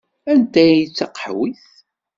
[0.31, 1.65] Anta i d taqehwit?